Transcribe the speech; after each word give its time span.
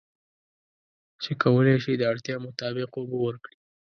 چې 1.21 1.31
کولی 1.43 1.75
شي 1.83 1.93
د 1.97 2.03
اړتیا 2.11 2.35
مطابق 2.47 2.89
اوبه 2.99 3.17
ورکړي. 3.21 3.57